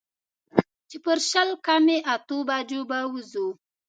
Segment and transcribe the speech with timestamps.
[0.89, 3.47] چې پر شل کمې اتو بجو به وځو.